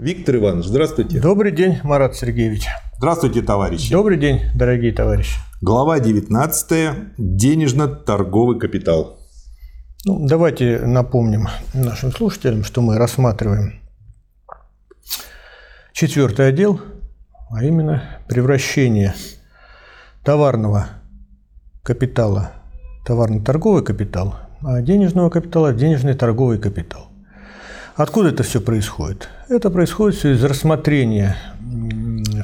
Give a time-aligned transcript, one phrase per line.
[0.00, 1.20] Виктор Иванович, здравствуйте.
[1.20, 2.66] Добрый день, Марат Сергеевич.
[2.96, 3.92] Здравствуйте, товарищи.
[3.92, 5.36] Добрый день, дорогие товарищи.
[5.60, 7.18] Глава 19.
[7.18, 9.18] Денежно-торговый капитал.
[10.06, 13.74] Ну, давайте напомним нашим слушателям, что мы рассматриваем
[15.92, 16.80] четвертый отдел,
[17.50, 19.12] а именно превращение
[20.24, 20.86] товарного
[21.82, 22.52] капитала,
[23.04, 27.09] товарно-торговый капитал, а денежного капитала в денежный торговый капитал.
[28.00, 29.28] Откуда это все происходит?
[29.50, 31.36] Это происходит все из рассмотрения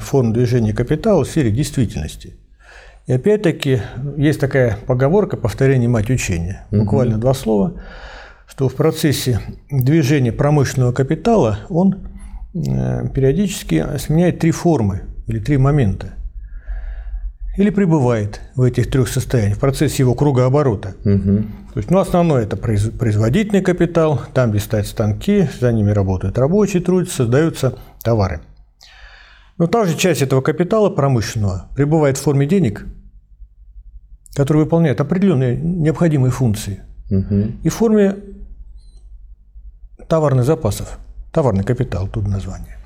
[0.01, 2.35] форм движения капитала в сфере действительности.
[3.07, 3.81] И опять-таки
[4.17, 6.67] есть такая поговорка «повторение мать учения».
[6.69, 7.21] Буквально угу.
[7.21, 7.73] два слова,
[8.45, 12.07] что в процессе движения промышленного капитала он
[12.53, 16.13] э, периодически сменяет три формы или три момента
[17.57, 20.95] или пребывает в этих трех состояниях в процессе его кругооборота.
[21.03, 21.43] Угу.
[21.73, 26.83] То есть, ну, основное это производительный капитал, там, где стоят станки, за ними работают рабочие,
[26.83, 28.41] трудятся, создаются товары.
[29.57, 32.85] Но также часть этого капитала промышленного пребывает в форме денег,
[34.35, 37.53] которые выполняют определенные необходимые функции, угу.
[37.63, 38.17] и в форме
[40.07, 40.99] товарных запасов,
[41.33, 42.77] товарный капитал, тут название.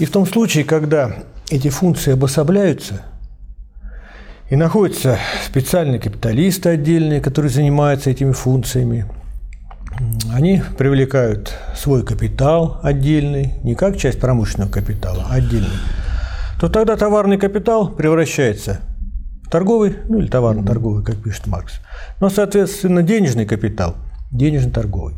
[0.00, 1.14] И в том случае, когда
[1.50, 3.02] эти функции обособляются–
[4.50, 9.06] и находятся специальные капиталисты отдельные, которые занимаются этими функциями.
[10.32, 15.78] Они привлекают свой капитал отдельный, не как часть промышленного капитала, а отдельный.
[16.60, 18.80] То тогда товарный капитал превращается
[19.44, 21.80] в торговый, ну или товарно-торговый, как пишет Маркс.
[22.20, 23.96] Но, соответственно, денежный капитал,
[24.30, 25.14] денежно-торговый.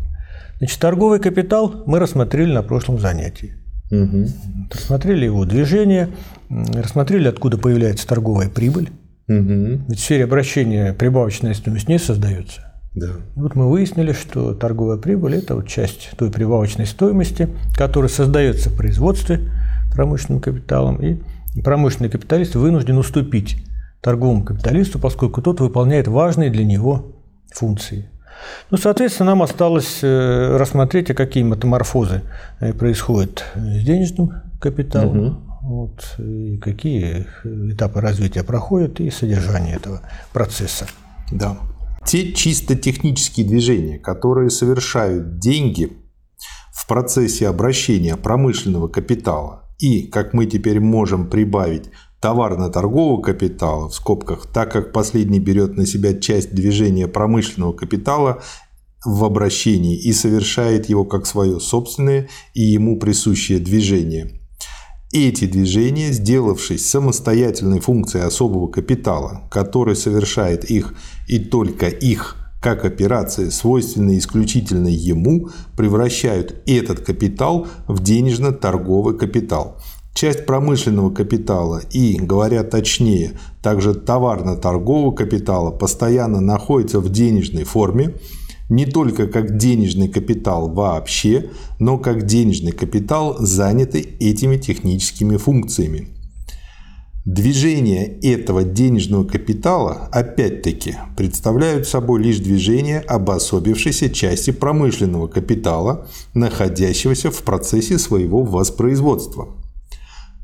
[0.58, 3.54] Значит, торговый капитал мы рассмотрели на прошлом занятии.
[3.90, 4.26] Угу.
[4.70, 6.10] Рассмотрели его движение,
[6.48, 8.90] рассмотрели, откуда появляется торговая прибыль.
[9.30, 9.84] Угу.
[9.88, 12.72] Ведь в сфере обращения прибавочная стоимость не создается.
[12.96, 13.10] Да.
[13.36, 18.76] Вот мы выяснили, что торговая прибыль– это вот часть той прибавочной стоимости, которая создается в
[18.76, 19.48] производстве
[19.94, 21.20] промышленным капиталом, и
[21.62, 23.64] промышленный капиталист вынужден уступить
[24.00, 27.12] торговому капиталисту, поскольку тот выполняет важные для него
[27.52, 28.10] функции.
[28.72, 32.22] Ну, соответственно, нам осталось э, рассмотреть, а какие метаморфозы
[32.58, 40.02] э, происходят с денежным капиталом, угу вот, и какие этапы развития проходят, и содержание этого
[40.32, 40.88] процесса.
[41.30, 41.58] Да.
[42.04, 45.92] Те чисто технические движения, которые совершают деньги
[46.72, 54.46] в процессе обращения промышленного капитала и, как мы теперь можем прибавить, товарно-торгового капитала, в скобках,
[54.52, 58.42] так как последний берет на себя часть движения промышленного капитала
[59.04, 64.36] в обращении и совершает его как свое собственное и ему присущее движение–
[65.12, 70.94] эти движения, сделавшись самостоятельной функцией особого капитала, который совершает их
[71.28, 79.78] и только их как операции, свойственные исключительно ему, превращают этот капитал в денежно-торговый капитал.
[80.12, 88.16] Часть промышленного капитала и, говоря точнее, также товарно-торгового капитала постоянно находится в денежной форме,
[88.70, 96.08] не только как денежный капитал вообще, но как денежный капитал, занятый этими техническими функциями.
[97.26, 107.42] Движения этого денежного капитала, опять-таки, представляют собой лишь движение обособившейся части промышленного капитала, находящегося в
[107.42, 109.48] процессе своего воспроизводства.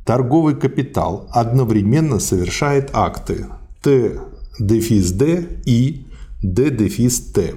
[0.05, 3.47] Торговый капитал одновременно совершает акты
[3.83, 4.21] Т
[4.59, 6.07] дефис Д и
[6.43, 7.55] Т,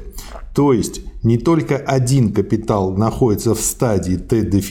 [0.55, 4.61] то есть не только один капитал находится в стадии Т-D,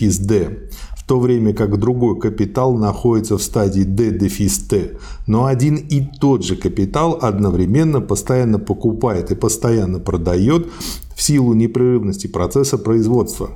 [0.96, 6.56] в то время как другой капитал находится в стадии D-T, но один и тот же
[6.56, 10.68] капитал одновременно постоянно покупает и постоянно продает
[11.14, 13.50] в силу непрерывности процесса производства.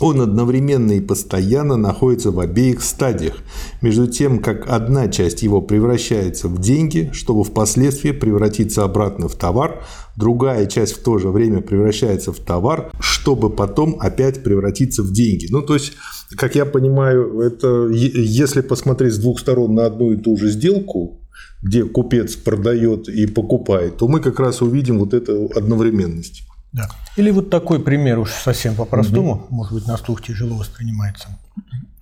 [0.00, 3.34] Он одновременно и постоянно находится в обеих стадиях,
[3.82, 9.82] между тем, как одна часть его превращается в деньги, чтобы впоследствии превратиться обратно в товар,
[10.16, 15.48] другая часть в то же время превращается в товар, чтобы потом опять превратиться в деньги.
[15.50, 15.94] Ну, то есть,
[16.36, 21.20] как я понимаю, это если посмотреть с двух сторон на одну и ту же сделку,
[21.62, 26.47] где купец продает и покупает, то мы как раз увидим вот эту одновременность.
[26.72, 26.88] Да.
[27.16, 29.46] Или вот такой пример уж совсем по-простому, угу.
[29.50, 31.28] может быть, на слух тяжело воспринимается.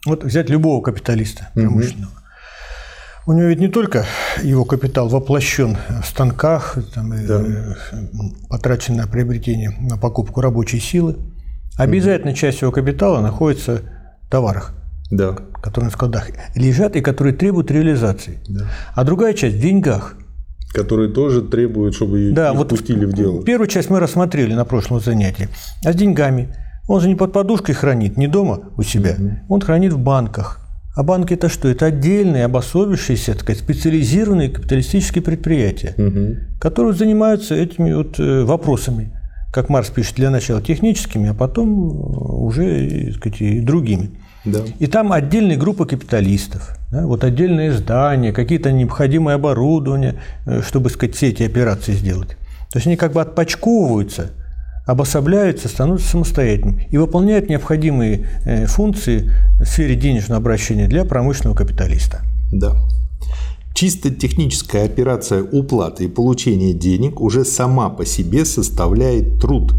[0.05, 2.11] Вот взять любого капиталиста промышленного.
[2.11, 2.21] Угу.
[3.29, 4.07] У него ведь не только
[4.41, 7.43] его капитал воплощен в станках, там, да.
[7.43, 7.75] э,
[8.49, 11.17] потрачен на приобретение, на покупку рабочей силы.
[11.77, 12.39] Обязательно угу.
[12.39, 13.83] часть его капитала находится
[14.23, 14.75] в товарах,
[15.11, 15.37] да.
[15.61, 18.39] которые на складах лежат и которые требуют реализации.
[18.49, 18.67] Да.
[18.95, 20.17] А другая часть в деньгах.
[20.76, 23.43] Которые тоже требуют, чтобы да, их вот пустили в дело.
[23.43, 25.49] Первую часть мы рассмотрели на прошлом занятии.
[25.84, 26.55] А с деньгами?
[26.88, 29.17] Он же не под подушкой хранит, не дома у себя.
[29.49, 30.61] Он хранит в банках.
[30.96, 31.69] А банки это что?
[31.69, 36.37] Это отдельные, обособившиеся, так сказать, специализированные капиталистические предприятия, угу.
[36.58, 39.12] которые занимаются этими вот э, вопросами,
[39.52, 41.90] как Марс пишет, для начала техническими, а потом
[42.43, 44.19] уже так сказать, и другими.
[44.46, 44.60] Да.
[44.78, 50.14] И там отдельные группы капиталистов, да, вот отдельные здания, какие-то необходимые оборудования,
[50.46, 52.31] э, чтобы сказать, все эти операции сделать.
[52.70, 54.31] То есть они как бы отпочковываются–
[54.87, 62.22] обособляются, становятся самостоятельными и выполняют необходимые э, функции в сфере денежного обращения для промышленного капиталиста.
[62.52, 62.76] Да.
[63.75, 69.75] Чисто техническая операция уплаты и получения денег уже сама по себе составляет труд,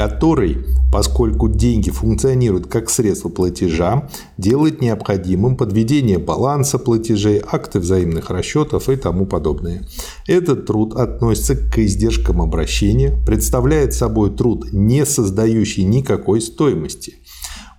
[0.00, 0.56] который,
[0.90, 4.08] поскольку деньги функционируют как средство платежа,
[4.38, 9.86] делает необходимым подведение баланса платежей, акты взаимных расчетов и тому подобное.
[10.26, 17.16] Этот труд относится к издержкам обращения, представляет собой труд, не создающий никакой стоимости.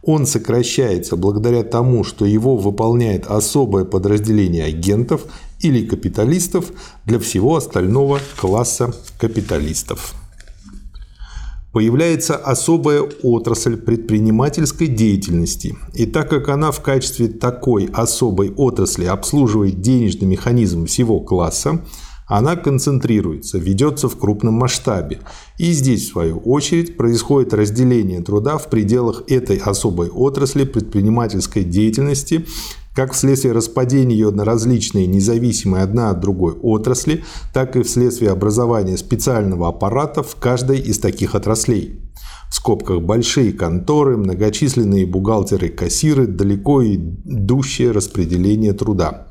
[0.03, 5.25] Он сокращается благодаря тому, что его выполняет особое подразделение агентов
[5.59, 6.71] или капиталистов
[7.03, 10.13] для всего остального класса капиталистов
[11.71, 15.77] появляется особая отрасль предпринимательской деятельности.
[15.94, 21.83] И так как она в качестве такой особой отрасли обслуживает денежный механизм всего класса,
[22.27, 25.19] она концентрируется, ведется в крупном масштабе.
[25.57, 32.45] И здесь, в свою очередь, происходит разделение труда в пределах этой особой отрасли предпринимательской деятельности
[32.95, 37.23] как вследствие распадения ее на различные независимые одна от другой отрасли,
[37.53, 42.01] так и вследствие образования специального аппарата в каждой из таких отраслей.
[42.49, 49.30] В скобках большие конторы, многочисленные бухгалтеры-кассиры, далеко идущее распределение труда.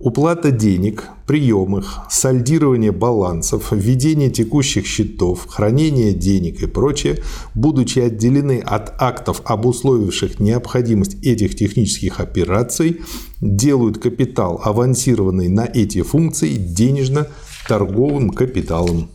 [0.00, 7.18] Уплата денег, прием их, сальдирование балансов, введение текущих счетов, хранение денег и прочее,
[7.54, 13.02] будучи отделены от актов, обусловивших необходимость этих технических операций,
[13.42, 19.10] делают капитал, авансированный на эти функции, денежно-торговым капиталом.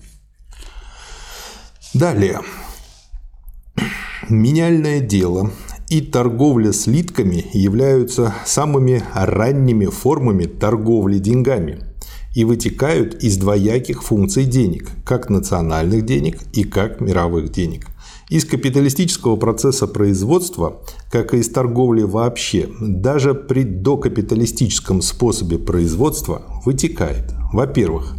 [1.96, 2.42] Далее.
[4.30, 5.50] Меняльное дело
[5.90, 11.80] и торговля слитками являются самыми ранними формами торговли деньгами
[12.34, 17.88] и вытекают из двояких функций денег, как национальных денег и как мировых денег.
[18.30, 27.32] Из капиталистического процесса производства, как и из торговли вообще, даже при докапиталистическом способе производства вытекает,
[27.54, 28.16] во-первых,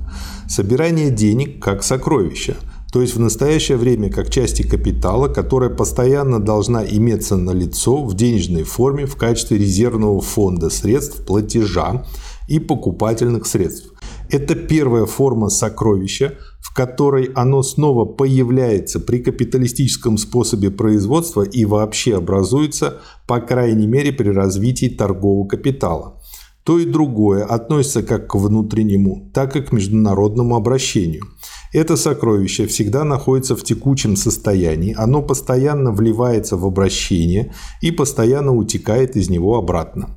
[0.49, 2.57] собирание денег как сокровища–
[2.97, 8.15] то есть в настоящее время как части капитала, которая постоянно должна иметься на лицо в
[8.15, 12.07] денежной форме в качестве резервного фонда средств платежа
[12.49, 13.93] и покупательных средств.
[14.31, 22.17] Это первая форма сокровища, в которой оно снова появляется при капиталистическом способе производства и вообще
[22.17, 26.19] образуется, по крайней мере, при развитии торгового капитала.
[26.67, 31.25] То и другое относится как к внутреннему, так и к международному обращению–
[31.73, 37.53] это сокровище всегда находится в текучем состоянии, оно постоянно вливается в обращение
[37.83, 40.09] и постоянно утекает из него обратно.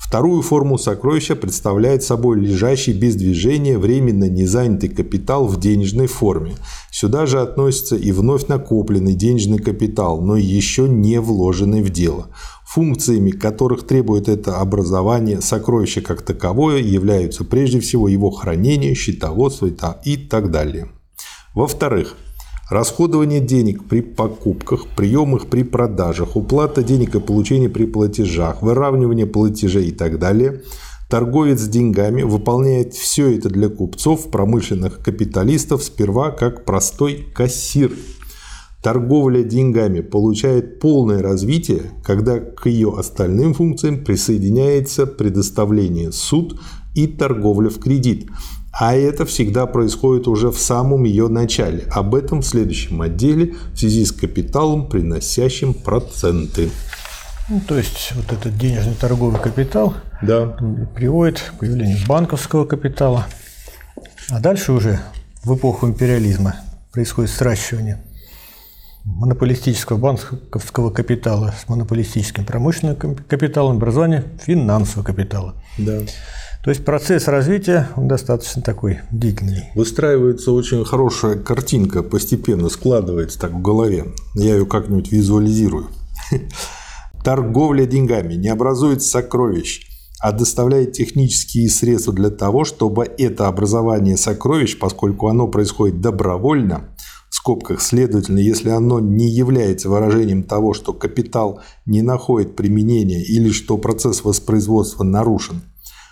[0.00, 6.56] Вторую форму сокровища представляет собой лежащий без движения временно незанятый капитал в денежной форме.
[6.90, 12.26] Сюда же относится и вновь накопленный денежный капитал, но еще не вложенный в дело.
[12.66, 19.70] Функциями, которых требует это образование, сокровища как таковое являются прежде всего его хранение, счетоводство
[20.04, 20.88] и так далее.
[21.54, 22.16] Во-вторых,
[22.70, 29.88] расходование денег при покупках, приемах при продажах, уплата денег и получение при платежах, выравнивание платежей
[29.88, 30.62] и так далее–
[31.08, 37.92] Торговец с деньгами выполняет все это для купцов, промышленных капиталистов сперва как простой кассир–
[38.84, 46.60] Торговля деньгами получает полное развитие, когда к ее остальным функциям присоединяется предоставление суд
[46.94, 48.28] и торговля в кредит.
[48.78, 51.84] А это всегда происходит уже в самом ее начале.
[51.92, 56.68] Об этом в следующем отделе в связи с капиталом, приносящим проценты.
[57.48, 60.58] Ну, то есть вот этот денежный торговый капитал да.
[60.94, 63.28] приводит к появлению банковского капитала.
[64.28, 65.00] А дальше уже
[65.42, 66.56] в эпоху империализма
[66.92, 68.02] происходит сращивание
[69.04, 75.54] монополистического банковского капитала с монополистическим промышленным капиталом, образование финансового капитала.
[75.78, 76.00] Да.
[76.64, 79.70] То есть процесс развития он достаточно такой длительный.
[79.74, 84.06] Выстраивается очень хорошая картинка, постепенно складывается так в голове.
[84.34, 85.88] Я ее как-нибудь визуализирую.
[87.24, 89.86] Торговля деньгами не образует сокровищ,
[90.20, 96.93] а доставляет технические средства для того, чтобы это образование сокровищ, поскольку оно происходит добровольно,
[97.44, 103.76] скобках, следовательно, если оно не является выражением того, что капитал не находит применения или что
[103.76, 105.60] процесс воспроизводства нарушен,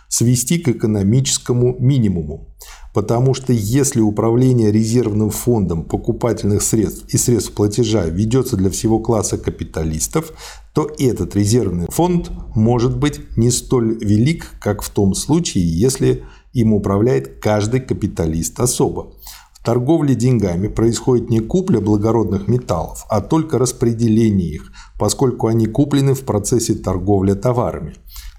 [0.09, 2.55] свести к экономическому минимуму.
[2.93, 9.39] Потому что если управление резервным фондом покупательных средств и средств платежа ведется для всего класса
[9.39, 10.35] капиталистов,
[10.75, 16.75] то этот резервный фонд может быть не столь велик, как в том случае, если им
[16.75, 19.15] управляет каждый капиталист особо.
[19.63, 26.15] В торговле деньгами происходит не купля благородных металлов, а только распределение их, поскольку они куплены
[26.15, 27.95] в процессе торговли товарами.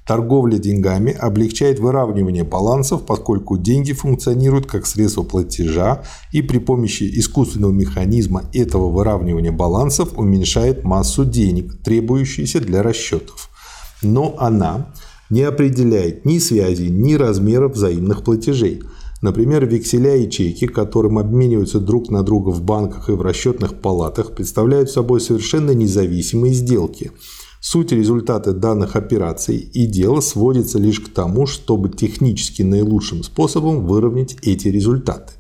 [0.05, 6.03] Торговля деньгами облегчает выравнивание балансов, поскольку деньги функционируют как средство платежа
[6.33, 13.49] и при помощи искусственного механизма этого выравнивания балансов уменьшает массу денег, требующуюся для расчетов.
[14.01, 14.93] Но она
[15.29, 18.83] не определяет ни связи, ни размеров взаимных платежей.
[19.23, 24.35] Например, векселя и чеки, которым обмениваются друг на друга в банках и в расчетных палатах,
[24.35, 27.11] представляют собой совершенно независимые сделки–
[27.65, 34.35] Суть результата данных операций и дела сводится лишь к тому, чтобы технически наилучшим способом выровнять
[34.41, 35.31] эти результаты.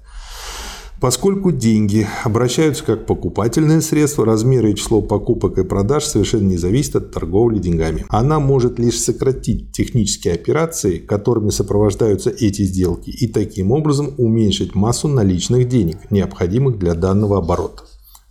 [1.03, 6.95] Поскольку деньги обращаются как покупательное средство, размеры и число покупок и продаж совершенно не зависят
[6.95, 8.05] от торговли деньгами.
[8.07, 15.09] Она может лишь сократить технические операции, которыми сопровождаются эти сделки, и таким образом уменьшить массу
[15.09, 17.83] наличных денег, необходимых для данного оборота.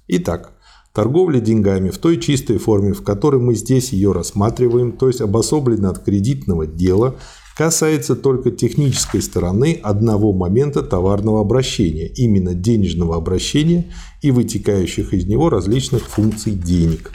[0.09, 0.55] Итак,
[0.95, 5.89] Торговля деньгами в той чистой форме, в которой мы здесь ее рассматриваем, то есть обособленно
[5.89, 7.17] от кредитного дела,
[7.57, 13.87] касается только технической стороны одного момента товарного обращения, именно денежного обращения
[14.21, 17.13] и вытекающих из него различных функций денег.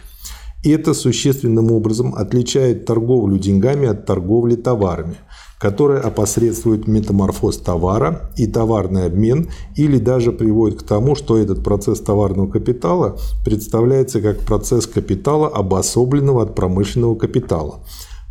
[0.63, 5.17] Это существенным образом отличает торговлю деньгами от торговли товарами
[5.59, 11.99] которая опосредствует метаморфоз товара и товарный обмен или даже приводит к тому, что этот процесс
[11.99, 17.79] товарного капитала представляется как процесс капитала, обособленного от промышленного капитала.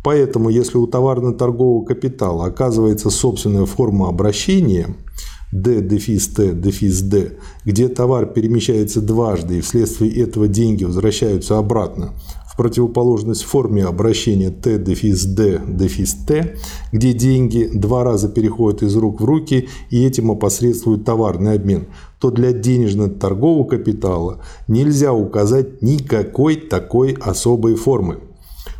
[0.03, 4.95] Поэтому, если у товарно-торгового капитала оказывается собственная форма обращения–
[5.53, 12.13] D дефис T дефис D, где товар перемещается дважды и вследствие этого деньги возвращаются обратно,
[12.57, 16.55] противоположность форме обращения Т дефис Д дефис Т,
[16.91, 21.87] где деньги два раза переходят из рук в руки и этим опосредствуют товарный обмен,
[22.19, 28.19] то для денежно-торгового капитала нельзя указать никакой такой особой формы.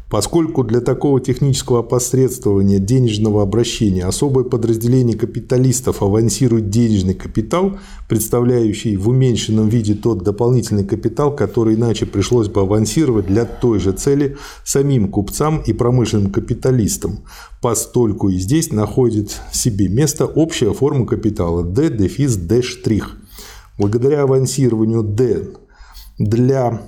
[0.09, 9.09] Поскольку для такого технического опосредствования денежного обращения особое подразделение капиталистов авансирует денежный капитал, представляющий в
[9.09, 15.09] уменьшенном виде тот дополнительный капитал, который иначе пришлось бы авансировать для той же цели самим
[15.09, 17.25] купцам и промышленным капиталистам,
[17.61, 23.17] постольку и здесь находит себе место общая форма капитала D дефис D штрих.
[23.77, 25.49] Благодаря авансированию D
[26.17, 26.81] для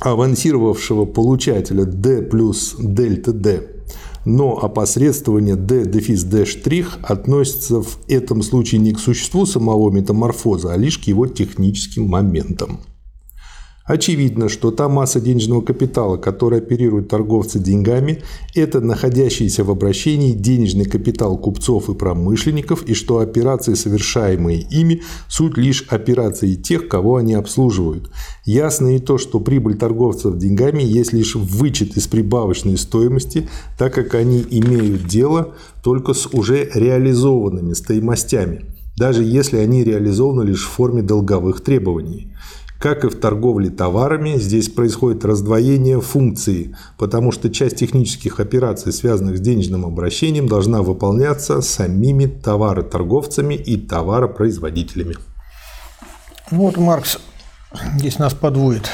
[0.00, 3.62] авансировавшего получателя D плюс дельта D,
[4.24, 10.72] но опосредствование D дефис D штрих относится в этом случае не к существу самого метаморфоза,
[10.72, 12.80] а лишь к его техническим моментам.
[13.90, 18.22] Очевидно, что та масса денежного капитала, которой оперируют торговцы деньгами,
[18.54, 25.58] это находящийся в обращении денежный капитал купцов и промышленников, и что операции, совершаемые ими, суть
[25.58, 28.12] лишь операции тех, кого они обслуживают.
[28.44, 34.14] Ясно и то, что прибыль торговцев деньгами есть лишь вычет из прибавочной стоимости, так как
[34.14, 38.66] они имеют дело только с уже реализованными стоимостями,
[38.96, 42.30] даже если они реализованы лишь в форме долговых требований.
[42.80, 49.36] Как и в торговле товарами, здесь происходит раздвоение функции, потому что часть технических операций, связанных
[49.36, 55.16] с денежным обращением, должна выполняться самими товароторговцами и товаропроизводителями.
[56.50, 57.18] Вот Маркс
[57.98, 58.88] здесь нас подводит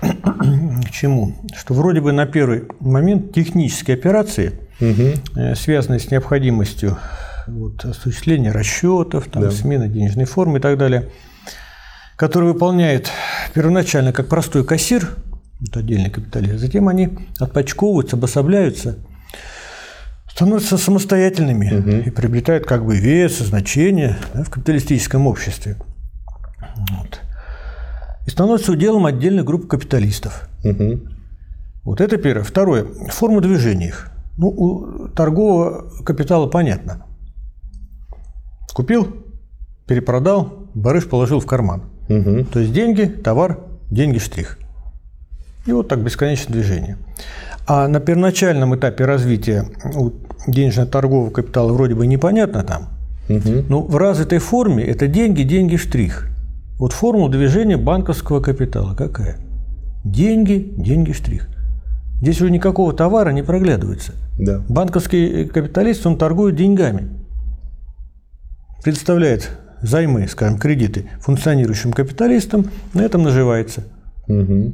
[0.00, 1.36] к чему?
[1.56, 5.54] Что вроде бы на первый момент технические операции, угу.
[5.54, 6.98] связанные с необходимостью
[7.46, 9.52] вот, осуществления расчетов, там, да.
[9.52, 11.12] смены денежной формы и так далее–
[12.18, 13.10] который выполняет
[13.54, 15.14] первоначально как простой кассир,
[15.62, 18.98] это отдельный капиталист, затем они отпочковываются, обособляются,
[20.28, 21.90] становятся самостоятельными угу.
[22.08, 25.76] и приобретают как бы вес, значение да, в капиталистическом обществе.
[26.90, 27.20] Вот.
[28.26, 30.48] И становятся уделом отдельной группы капиталистов.
[30.64, 31.00] Угу.
[31.84, 32.44] Вот это первое.
[32.44, 32.84] Второе.
[33.10, 34.10] Форма движения их.
[34.36, 37.06] Ну, у торгового капитала понятно.
[38.74, 39.24] Купил,
[39.86, 41.84] перепродал, барыш положил в карман.
[42.08, 42.44] Угу.
[42.52, 43.58] То есть деньги, товар,
[43.90, 44.58] деньги, штрих.
[45.66, 46.96] И вот так бесконечное движение.
[47.66, 49.66] А на первоначальном этапе развития
[50.46, 52.88] денежно-торгового капитала вроде бы непонятно там.
[53.28, 53.64] Угу.
[53.68, 56.28] Но в развитой форме это деньги, деньги, штрих.
[56.78, 59.36] Вот формула движения банковского капитала какая?
[60.04, 61.48] Деньги, деньги, штрих.
[62.22, 64.12] Здесь уже никакого товара не проглядывается.
[64.38, 64.62] Да.
[64.68, 67.10] Банковский капиталист, он торгует деньгами.
[68.82, 69.50] Предоставляет
[69.82, 73.84] займы, скажем, кредиты функционирующим капиталистам, на этом наживается.
[74.26, 74.72] Угу.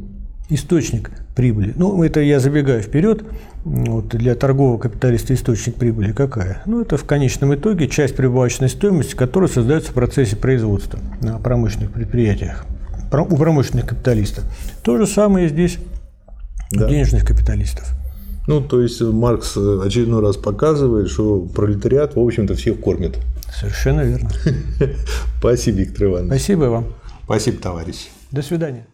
[0.50, 1.72] Источник прибыли.
[1.76, 3.24] Ну, это я забегаю вперед.
[3.64, 6.62] Вот для торгового капиталиста источник прибыли какая?
[6.66, 11.92] Ну, это в конечном итоге часть прибавочной стоимости, которая создается в процессе производства на промышленных
[11.92, 12.66] предприятиях
[13.22, 14.44] у промышленных капиталистов.
[14.82, 15.78] То же самое здесь
[16.72, 16.86] да.
[16.86, 17.86] у денежных капиталистов.
[18.46, 23.18] Ну, то есть Маркс очередной раз показывает, что пролетариат, в общем-то, всех кормит.
[23.58, 24.30] Совершенно верно.
[25.38, 26.30] Спасибо, Виктор Иванович.
[26.30, 26.94] Спасибо вам.
[27.24, 28.08] Спасибо, товарищ.
[28.30, 28.86] До свидания.